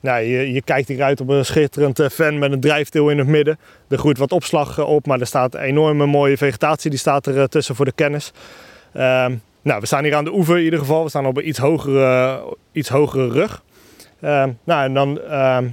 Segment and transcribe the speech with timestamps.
[0.00, 3.26] nou, je, je kijkt hier uit op een schitterend ven met een drijfdeel in het
[3.26, 3.58] midden.
[3.88, 7.48] Er groeit wat opslag op, maar er staat een enorme mooie vegetatie die staat er
[7.48, 8.32] tussen voor de kennis.
[8.92, 11.02] Ehm, nou, we staan hier aan de oever in ieder geval.
[11.02, 12.40] We staan op een iets hogere,
[12.72, 13.62] iets hogere rug.
[14.20, 15.68] Ehm, nou, en dan, ehm,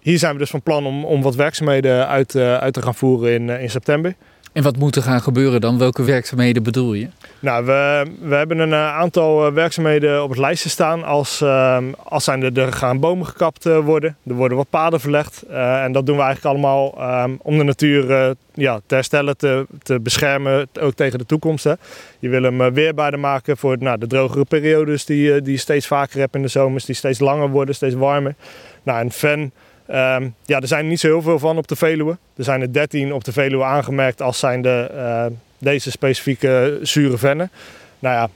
[0.00, 3.32] hier zijn we dus van plan om, om wat werkzaamheden uit, uit te gaan voeren
[3.32, 4.14] in, in september.
[4.52, 5.78] En wat moet er gaan gebeuren dan?
[5.78, 7.08] Welke werkzaamheden bedoel je?
[7.38, 11.04] Nou, we, we hebben een eh, aantal eh, werkzaamheden op het lijstje staan.
[11.04, 14.16] Als, uh, als zijn er, er gaan bomen gekapt uh, worden.
[14.26, 15.42] Er worden wat paden verlegd.
[15.52, 16.94] En dat doen we eigenlijk allemaal
[17.24, 20.68] um, om de natuur ja, te herstellen, te, te beschermen.
[20.80, 21.64] Ook tegen de toekomst.
[21.64, 21.74] Hè.
[22.18, 26.18] Je wil hem weerbaarder maken voor nou, de drogere periodes die, die je steeds vaker
[26.18, 26.84] hebt in de zomers.
[26.84, 28.34] Die steeds langer worden, steeds warmer.
[28.82, 29.52] Nou, en ven...
[29.94, 32.18] Um, ja, er zijn niet zo heel veel van op de Veluwe.
[32.36, 35.24] Er zijn er 13 op de Veluwe aangemerkt als zijn de, uh,
[35.58, 37.50] deze specifieke zure vennen.
[37.98, 38.28] Nou ja,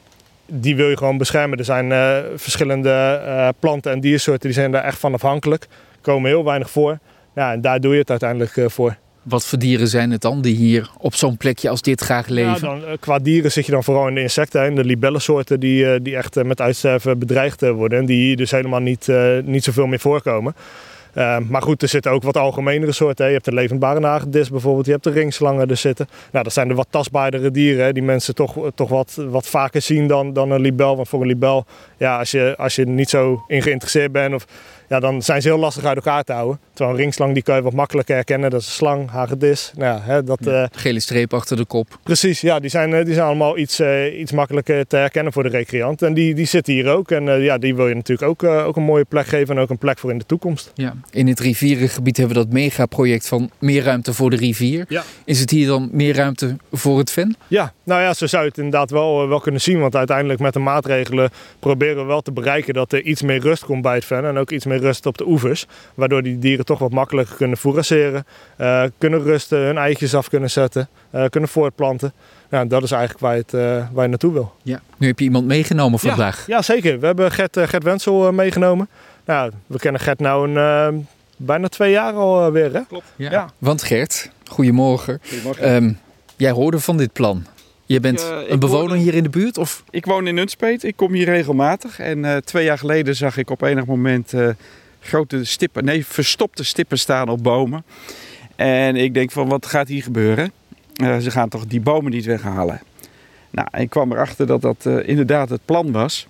[0.47, 1.59] die wil je gewoon beschermen.
[1.59, 5.67] Er zijn uh, verschillende uh, planten en diersoorten die zijn daar echt van afhankelijk.
[6.01, 6.99] Komen heel weinig voor.
[7.35, 8.97] Ja, en daar doe je het uiteindelijk voor.
[9.23, 12.53] Wat voor dieren zijn het dan die hier op zo'n plekje als dit graag leven?
[12.53, 16.03] Ja, dan, qua dieren zit je dan vooral in de insecten en de libellensoorten die,
[16.03, 17.99] die echt met uitsterven bedreigd worden.
[17.99, 19.09] En die hier dus helemaal niet,
[19.45, 20.55] niet zoveel meer voorkomen.
[21.15, 23.25] Uh, maar goed, er zitten ook wat algemenere soorten.
[23.25, 23.31] Hè.
[23.31, 26.09] Je hebt de levendbare nagedis bijvoorbeeld, je hebt de ringslangen er zitten.
[26.33, 29.83] Nou, dat zijn de wat tastbaardere dieren hè, die mensen toch, toch wat, wat vaker
[29.83, 30.97] zien dan, dan een libel.
[30.97, 34.47] Want voor een libel, ja, als je, als je niet zo in geïnteresseerd bent of
[34.95, 36.59] ja, dan zijn ze heel lastig uit elkaar te houden.
[36.73, 38.51] Terwijl een ringslang die kan je wat makkelijker herkennen.
[38.51, 39.73] Dat is een slang, hagedis.
[39.77, 41.99] Nou ja, hè, dat, ja, gele streep achter de kop.
[42.03, 45.49] Precies, ja, die zijn, die zijn allemaal iets, uh, iets makkelijker te herkennen voor de
[45.49, 46.03] recreant.
[46.03, 47.11] En die, die zitten hier ook.
[47.11, 49.79] En ja, die wil je natuurlijk ook, ook een mooie plek geven en ook een
[49.79, 50.73] plek voor in de toekomst.
[50.75, 50.95] Ja.
[51.11, 54.85] In het rivierengebied hebben we dat megaproject van meer ruimte voor de rivier.
[54.89, 55.03] Ja.
[55.25, 57.37] Is het hier dan meer ruimte voor het ven?
[57.49, 59.81] Ja, nou ja, zo zou je het inderdaad wel, wel kunnen zien.
[59.81, 63.65] Want uiteindelijk met de maatregelen proberen we wel te bereiken dat er iets meer rust
[63.65, 64.25] komt bij het ven.
[64.25, 65.67] En ook iets meer rust op de oevers.
[65.95, 68.27] Waardoor die dieren toch wat makkelijker kunnen fourageren,
[68.59, 72.13] uh, kunnen rusten, hun eitjes af kunnen zetten, uh, kunnen voortplanten.
[72.51, 74.53] Nou, dat is eigenlijk waar je, het, uh, waar je naartoe wil.
[74.63, 74.81] Ja.
[74.97, 76.47] Nu heb je iemand meegenomen vandaag.
[76.47, 77.01] Ja, ja zeker.
[77.01, 78.89] We hebben Gert, Gert Wensel meegenomen.
[79.25, 81.07] Nou, we kennen Gert nou een,
[81.37, 82.73] bijna twee jaar alweer.
[82.73, 82.81] Hè?
[82.89, 83.07] Klopt.
[83.17, 83.31] Ja.
[83.31, 83.51] ja.
[83.59, 85.21] Want Gert, goedemorgen.
[85.29, 85.75] Goedemorgen.
[85.75, 85.99] Um,
[86.37, 87.47] jij hoorde van dit plan.
[87.87, 89.59] Je bent Ik, uh, een bewoner woon- hier in de buurt?
[89.59, 89.85] Of?
[89.91, 90.83] Ik woon in Nunspeet.
[90.85, 91.99] Ik kom hier regelmatig.
[91.99, 94.49] En eh, twee jaar geleden zag ik op enig moment eh,
[95.01, 97.85] grote stippen, nee, verstopte stippen staan op bomen.
[98.57, 100.53] En ik denk van, wat gaat hier gebeuren?
[100.95, 102.81] Eh, ze gaan toch die bomen niet weghalen?
[103.51, 106.27] Nou, ik kwam erachter dat dat eh, inderdaad het plan was.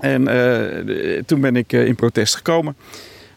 [0.00, 2.76] En eh, toen ben ik eh, in protest gekomen.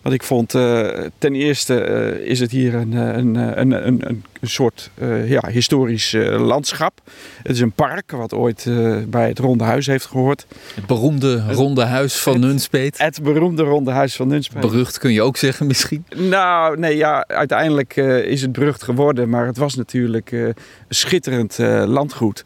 [0.01, 4.07] Want ik vond, eh, ten eerste eh, is het hier een, eh, een, een, een,
[4.07, 4.91] een, soort
[5.25, 7.01] ja, historisch landschap.
[7.43, 8.67] Het is een park wat ooit
[9.07, 10.45] bij het Ronde Huis heeft gehoord.
[10.75, 12.97] Het beroemde ronde huis van het- Nunspeet.
[12.97, 14.61] Het beroemde Ronde Huis van Nunspeet.
[14.61, 16.05] Berucht kun je ook zeggen misschien.
[16.15, 17.95] Nou, nee, ja, uiteindelijk
[18.25, 19.29] is het berucht geworden.
[19.29, 20.55] Maar het was natuurlijk een
[20.89, 22.43] schitterend landgoed.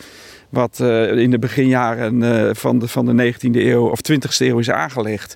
[0.50, 0.80] Wat
[1.16, 5.36] in de beginjaren van, de, van de 19e eeuw of 20e eeuw is aangelegd.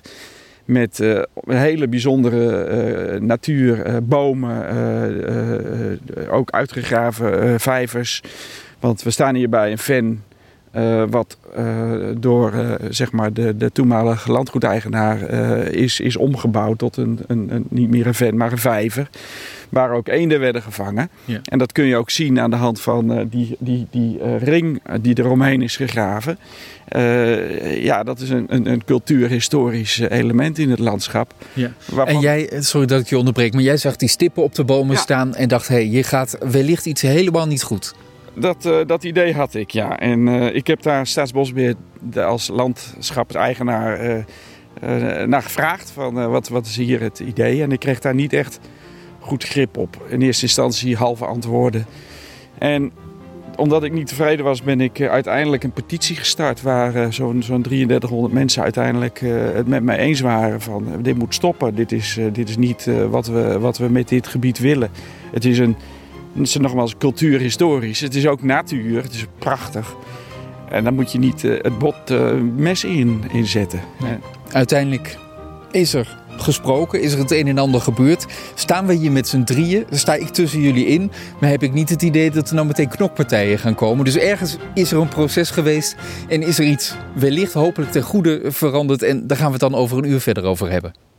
[0.64, 4.66] Met eh, een hele bijzondere eh, natuur, eh, bomen,
[6.30, 8.22] ook uitgegraven vijvers.
[8.80, 10.22] Want we staan hier bij een ven
[10.70, 15.20] eh, wat eh, door eh, zeg maar de, de toenmalige landgoedeigenaar
[15.72, 19.08] is, is omgebouwd tot een, een, een, niet meer een ven, maar een vijver.
[19.68, 21.10] Waar ook eenden werden gevangen.
[21.24, 21.40] Ja.
[21.44, 25.18] En dat kun je ook zien aan de hand van die, die, die ring die
[25.18, 26.38] eromheen is gegraven.
[27.80, 31.34] Ja, dat is een, een, een cultuurhistorisch element in het landschap.
[31.52, 31.70] Ja.
[31.84, 34.64] Waarvan- En jij, sorry dat ik je onderbreek, maar jij zag die stippen op de
[34.64, 35.00] bomen Ja.
[35.00, 37.94] staan en dacht: hé, hey, je gaat wellicht iets helemaal niet goed.
[38.34, 39.98] Dat, eh, dat idee had ik, ja.
[39.98, 41.74] En eh, ik heb daar Staatsbosbeheer
[42.14, 45.90] als landschapseigenaar eh, naar gevraagd.
[45.90, 47.62] Van, wat, wat is hier het idee?
[47.62, 48.60] En ik kreeg daar niet echt
[49.18, 49.96] goed grip op.
[50.08, 51.86] In eerste instantie halve antwoorden.
[52.58, 52.92] En
[53.56, 56.62] omdat ik niet tevreden was, ben ik uiteindelijk een petitie gestart...
[56.62, 59.20] waar zo'n zo'n 3300 mensen uiteindelijk
[59.54, 60.86] het met mij eens waren van...
[61.02, 64.58] dit moet stoppen, dit is, dit is niet wat, we, wat we met dit gebied
[64.58, 64.90] willen.
[65.32, 65.76] Het is een
[66.32, 68.00] het is nogmaals cultuurhistorisch.
[68.00, 69.02] Het is ook natuur.
[69.02, 69.94] Het is prachtig.
[70.70, 73.80] En dan moet je niet eh, het bot eh, mes in, inzetten.
[74.52, 75.18] Uiteindelijk
[75.70, 78.26] is er gesproken, is er het een en ander gebeurd.
[78.54, 81.10] Staan we hier met z'n drieën, sta ik tussen jullie in,
[81.40, 84.04] maar heb ik niet het idee dat er nou meteen knokpartijen gaan komen.
[84.04, 85.96] Dus ergens is er een proces geweest
[86.28, 89.74] en is er iets wellicht hopelijk ten goede veranderd en daar gaan we het dan
[89.74, 91.09] over een uur verder over hebben.